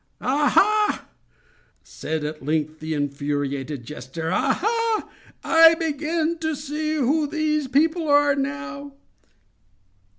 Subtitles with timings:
[0.19, 1.07] "Ah, ha!"
[1.83, 4.31] said at length the infuriated jester.
[4.31, 5.09] "Ah, ha!
[5.43, 8.93] I begin to see who these people are now!"